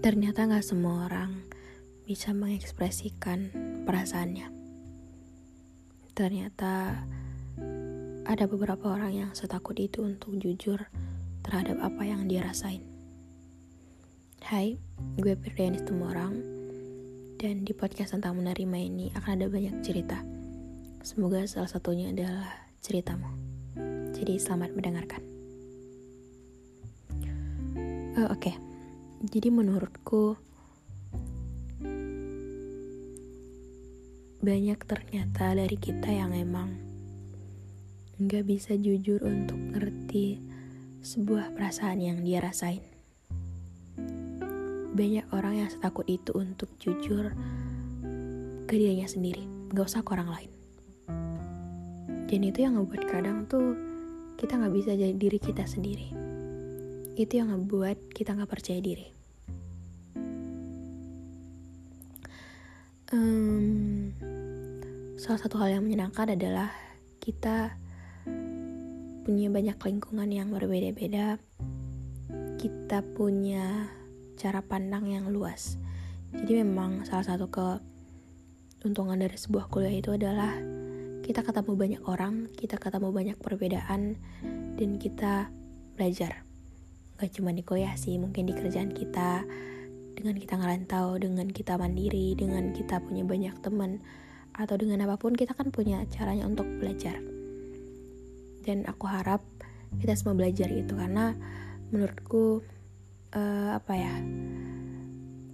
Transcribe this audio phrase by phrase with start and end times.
[0.00, 1.44] Ternyata gak semua orang
[2.08, 3.52] bisa mengekspresikan
[3.84, 4.48] perasaannya.
[6.16, 7.04] Ternyata
[8.24, 10.88] ada beberapa orang yang setakut itu untuk jujur
[11.44, 12.80] terhadap apa yang dia rasain.
[14.40, 14.80] Hai,
[15.20, 16.32] gue Firdayanis Tumorang,
[17.36, 20.24] dan di podcast tentang menerima ini akan ada banyak cerita.
[21.04, 22.48] Semoga salah satunya adalah
[22.80, 23.28] ceritamu.
[24.16, 25.22] Jadi selamat mendengarkan.
[28.16, 28.69] Uh, Oke, okay.
[29.20, 30.40] Jadi menurutku
[34.40, 36.72] banyak ternyata dari kita yang emang
[38.16, 40.40] nggak bisa jujur untuk ngerti
[41.04, 42.80] sebuah perasaan yang dia rasain.
[44.96, 47.36] Banyak orang yang setakut itu untuk jujur
[48.64, 50.52] ke dirinya sendiri, gak usah ke orang lain.
[52.24, 53.76] Dan itu yang ngebuat kadang tuh
[54.40, 56.29] kita nggak bisa jadi diri kita sendiri.
[57.18, 59.08] Itu yang ngebuat kita nggak percaya diri.
[63.10, 64.14] Um,
[65.18, 66.70] salah satu hal yang menyenangkan adalah
[67.18, 67.74] kita
[69.26, 71.38] punya banyak lingkungan yang berbeda-beda.
[72.58, 73.90] Kita punya
[74.38, 75.76] cara pandang yang luas.
[76.30, 80.54] Jadi memang salah satu keuntungan dari sebuah kuliah itu adalah
[81.26, 84.18] kita ketemu banyak orang, kita ketemu banyak perbedaan,
[84.78, 85.52] dan kita
[85.98, 86.49] belajar.
[87.20, 89.44] Gak cuma di kuliah sih, mungkin di kerjaan kita,
[90.16, 94.00] dengan kita ngerantau, dengan kita mandiri, dengan kita punya banyak teman,
[94.56, 97.20] atau dengan apa pun kita kan punya caranya untuk belajar.
[98.64, 99.44] Dan aku harap
[100.00, 101.36] kita semua belajar itu karena
[101.92, 102.64] menurutku
[103.36, 104.14] uh, apa ya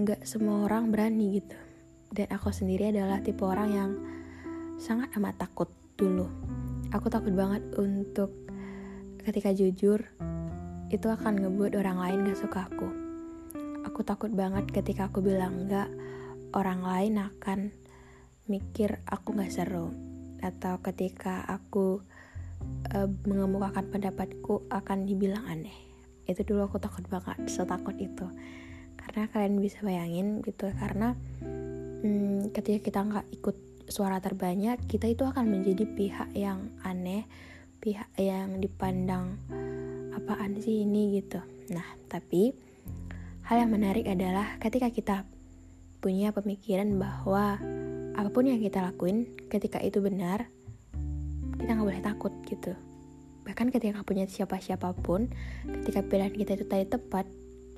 [0.00, 1.58] nggak semua orang berani gitu.
[2.08, 3.90] Dan aku sendiri adalah tipe orang yang
[4.80, 5.68] sangat amat takut
[6.00, 6.24] dulu.
[6.90, 8.32] Aku takut banget untuk
[9.22, 10.00] ketika jujur
[10.90, 12.88] itu akan ngebuat orang lain gak suka aku.
[13.86, 15.86] Aku takut banget ketika aku bilang enggak
[16.50, 17.70] orang lain akan
[18.50, 19.94] mikir aku gak seru.
[20.42, 22.02] Atau ketika aku
[22.90, 25.74] uh, mengemukakan pendapatku akan dibilang aneh.
[26.26, 28.26] Itu dulu aku takut banget setakut itu.
[28.98, 31.14] Karena kalian bisa bayangin gitu karena
[32.02, 33.56] hmm, ketika kita nggak ikut
[33.90, 37.26] suara terbanyak kita itu akan menjadi pihak yang aneh
[37.80, 39.40] pihak yang dipandang
[40.12, 41.18] apaan sih ini?
[41.18, 41.40] gitu.
[41.72, 42.52] Nah tapi
[43.48, 45.16] hal yang menarik adalah ketika kita
[46.04, 47.56] punya pemikiran bahwa
[48.14, 50.48] apa pun yang kita lakuin ketika itu benar
[51.56, 52.76] kita nggak boleh takut gitu.
[53.48, 55.32] Bahkan ketika punya siapa-siapa pun
[55.82, 57.24] ketika pilihan kita itu tadi tepat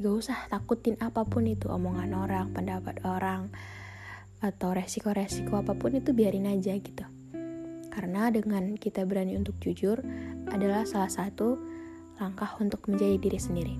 [0.03, 3.55] gak usah takutin apa pun itu omongan orang pendapat orang
[4.43, 7.07] atau resiko-resiko apa pun itu biarin aja gitu
[7.93, 10.01] karena dengan kita berani untuk jujur
[10.49, 11.61] adalah salah satu
[12.17, 13.77] langkah untuk menjadi diri sendiri.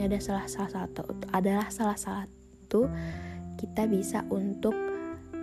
[0.00, 2.88] Ada salah salah satu adalah salah satu
[3.60, 4.72] kita bisa untuk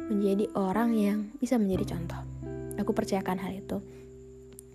[0.09, 2.21] menjadi orang yang bisa menjadi contoh.
[2.81, 3.77] Aku percayakan hal itu.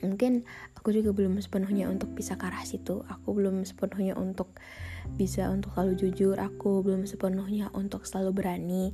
[0.03, 0.43] Mungkin
[0.75, 3.07] aku juga belum sepenuhnya untuk bisa ke arah situ.
[3.07, 4.51] Aku belum sepenuhnya untuk
[5.15, 6.39] bisa untuk selalu jujur.
[6.39, 8.85] Aku belum sepenuhnya untuk selalu berani.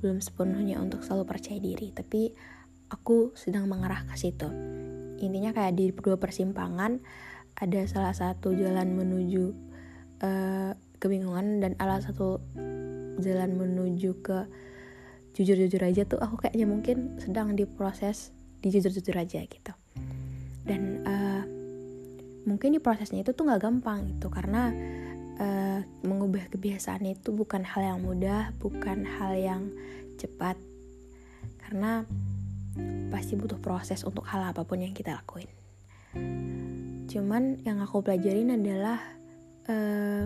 [0.00, 1.92] Belum sepenuhnya untuk selalu percaya diri.
[1.92, 2.32] Tapi
[2.94, 4.46] aku sedang mengarah ke situ.
[5.18, 7.02] Intinya kayak di dua persimpangan
[7.58, 9.44] ada salah satu jalan menuju
[10.22, 10.72] uh,
[11.02, 12.38] kebingungan dan salah satu
[13.18, 14.46] jalan menuju ke
[15.34, 18.30] jujur-jujur aja tuh aku kayaknya mungkin sedang diproses
[18.62, 19.72] di jujur-jujur aja gitu.
[20.64, 21.42] Dan uh,
[22.46, 24.70] mungkin di prosesnya itu tuh nggak gampang gitu karena
[25.38, 29.62] uh, mengubah kebiasaan itu bukan hal yang mudah bukan hal yang
[30.16, 30.56] cepat.
[31.60, 32.06] Karena
[33.10, 35.50] pasti butuh proses untuk hal apa pun yang kita lakuin.
[37.06, 38.98] Cuman yang aku pelajarin adalah
[39.70, 40.24] uh,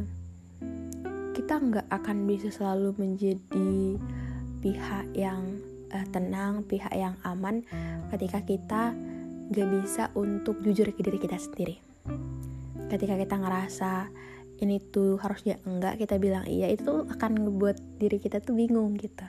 [1.37, 4.01] kita nggak akan bisa selalu menjadi
[4.59, 5.61] pihak yang
[5.93, 7.63] uh, tenang, pihak yang aman
[8.11, 8.83] ketika kita
[9.49, 11.81] gak bisa untuk jujur ke diri kita sendiri.
[12.89, 13.93] Ketika kita ngerasa
[14.59, 19.25] ini tuh harusnya enggak kita bilang iya itu akan ngebuat diri kita tuh bingung gitu.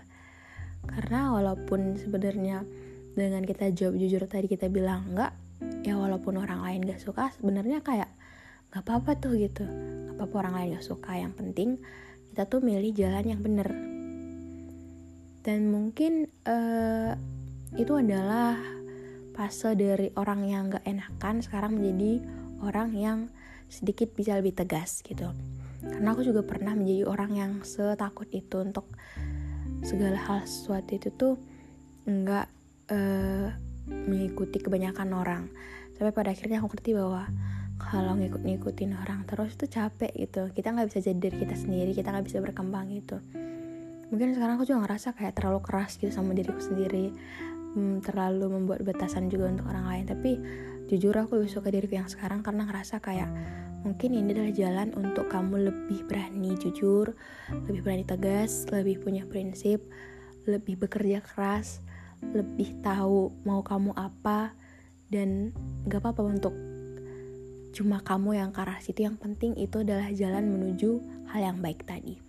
[0.89, 2.65] Karena walaupun sebenarnya
[3.19, 5.35] dengan kita jawab jujur tadi kita bilang enggak
[5.83, 8.07] ya walaupun orang lain gak suka sebenarnya kayak
[8.71, 9.67] nggak apa-apa tuh gitu.
[9.67, 11.75] Nggak apa-apa orang lain gak suka yang penting
[12.31, 13.67] kita tuh milih jalan yang bener
[15.49, 17.15] dan mungkin uh,
[17.73, 18.59] itu adalah
[19.33, 22.19] fase dari orang yang gak enakan sekarang menjadi
[22.59, 23.19] orang yang
[23.71, 25.31] sedikit bisa lebih tegas gitu.
[25.79, 28.83] Karena aku juga pernah menjadi orang yang setakut itu untuk
[29.79, 31.39] segala hal sesuatu itu tuh
[32.03, 32.58] nggak
[32.89, 33.47] uh,
[33.89, 35.43] mengikuti kebanyakan orang.
[35.97, 37.27] Sampai pada akhirnya aku ngerti bahwa
[37.79, 40.51] kalau ngikut-ngikutin orang terus itu capek gitu.
[40.51, 43.17] Kita nggak bisa jadi diri kita sendiri kita nggak bisa berkembang gitu.
[44.09, 47.13] Mungkin sekarang aku juga ngerasa kayak terlalu keras gitu sama diriku sendiri.
[47.69, 50.05] Hmm, terlalu membuat batasan juga untuk orang lain.
[50.09, 50.31] Tapi
[50.89, 53.29] jujur aku lebih suka diriku yang sekarang karena ngerasa kayak
[53.85, 57.15] mungkin ini adalah jalan untuk kamu lebih berani jujur
[57.69, 59.79] lebih berani tegas lebih punya prinsip
[60.43, 61.79] lebih bekerja keras
[62.21, 64.53] lebih tahu mau kamu apa
[65.09, 65.55] dan
[65.89, 66.53] gak apa-apa untuk
[67.73, 69.05] cuma kamu yang ke arah situ.
[69.05, 71.01] Yang penting itu adalah jalan menuju
[71.33, 72.21] hal yang baik tadi.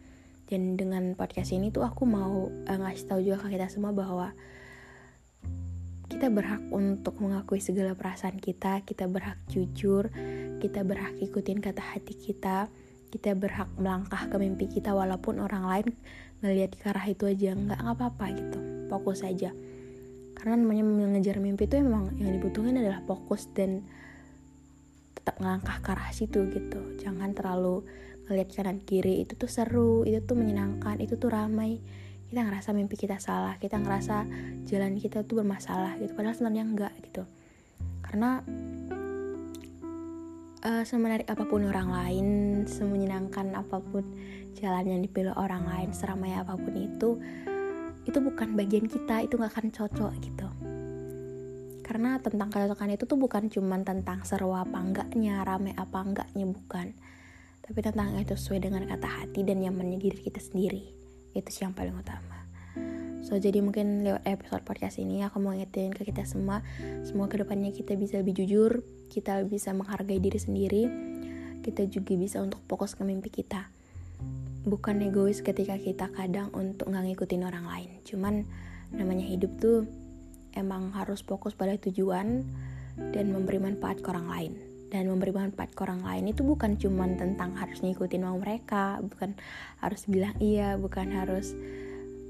[0.49, 4.35] Dan dengan podcast ini tuh aku mau uh, ngasih tahu juga ke kita semua bahwa
[6.11, 10.11] kita berhak untuk mengakui segala perasaan kita kita berhak jujur
[10.59, 12.67] kita berhak ikutin kata hati kita
[13.15, 15.89] kita berhak melangkah ke mimpi kita walaupun orang lain
[16.43, 17.55] ngelihat ke arah itu aja.
[17.55, 18.59] Nggak apa-apa gitu.
[18.91, 19.55] Fokus aja
[20.41, 23.85] karena namanya mengejar mimpi itu emang yang dibutuhkan adalah fokus dan
[25.13, 26.97] tetap ngelangkah ke arah situ gitu.
[26.97, 27.85] Jangan terlalu
[28.25, 31.77] ngeliat kanan kiri itu tuh seru itu tuh menyenangkan itu tuh ramai.
[32.33, 34.25] Kita ngerasa mimpi kita salah kita ngerasa
[34.65, 37.29] jalan kita tuh bermasalah gitu padahal sebenarnya enggak gitu.
[38.01, 38.41] Karena
[40.65, 42.27] uh, semenarik apa pun orang lain
[42.65, 44.09] semenyenangkan apa pun
[44.57, 47.21] jalan yang dipilih orang lain seramai apa pun itu
[48.11, 50.49] itu bukan bagian kita itu nggak akan cocok gitu.
[51.87, 56.95] Karena tentang kecocokan itu tuh bukan cuma tentang seru apa enggaknya rame apa enggaknya bukan.
[57.63, 60.91] Tapi tentang itu sesuai dengan kata hati dan nyamannya diri kita sendiri.
[61.35, 62.41] Itu sih yang paling utama.
[63.21, 66.65] So jadi mungkin lewat episode podcast ini aku mau ngingetin ke kita semua
[67.05, 68.81] semua ke depannya kita bisa lebih jujur
[69.13, 70.83] kita bisa menghargai diri sendiri
[71.61, 73.69] kita juga bisa untuk fokus ke mimpi kita
[74.65, 77.91] bukan egois ketika kita kadang untuk nggak ngikutin orang lain.
[78.05, 78.35] Cuman
[78.93, 79.89] namanya hidup tuh
[80.53, 82.45] emang harus fokus pada tujuan
[83.15, 84.53] dan memberi manfaat ke orang lain.
[84.91, 89.39] Dan memberi manfaat ke orang lain itu bukan cuma tentang harus ngikutin mau mereka bukan
[89.79, 91.55] harus bilang iya bukan harus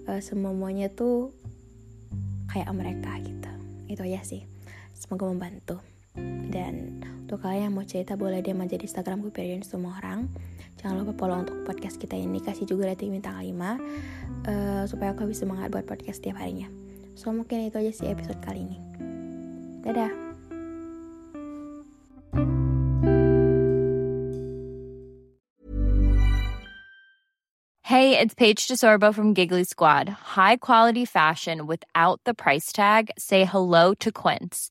[0.04, 1.32] uh, semuanya tuh
[2.52, 3.52] kayak mereka gitu.
[3.88, 4.44] Itu aja sih.
[4.92, 5.80] Semoga membantu.
[6.52, 10.28] Dan untuk kalian yang mau cerita boleh dia menjadi Instagram gue semua orang
[10.80, 13.76] jangan lupa follow untuk podcast kita ini kasih juga rating bintang 5 uh,
[14.48, 16.72] eh, supaya aku bisa semangat buat podcast setiap harinya
[17.20, 18.78] So mungkin itu aja sih episode kali ini.
[19.84, 20.08] Dadah.
[27.84, 30.08] Hey, it's Paige DeSorbo from Giggly Squad.
[30.08, 33.10] High quality fashion without the price tag.
[33.18, 34.70] Say hello to Quince.